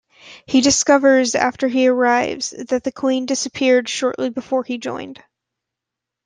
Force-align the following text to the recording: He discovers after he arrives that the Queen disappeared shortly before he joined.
He 0.47 0.61
discovers 0.61 1.35
after 1.35 1.67
he 1.67 1.87
arrives 1.87 2.55
that 2.69 2.83
the 2.83 2.91
Queen 2.91 3.27
disappeared 3.27 3.87
shortly 3.87 4.31
before 4.31 4.63
he 4.63 4.79
joined. 4.79 5.23